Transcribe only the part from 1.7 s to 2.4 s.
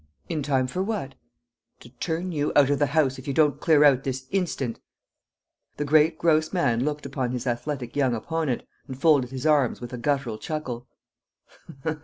"To turn